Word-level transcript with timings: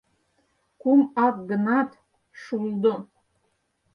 —Кум 0.81 1.01
ак 1.25 1.35
гынат, 1.49 1.89
шулдо!.. 2.41 2.95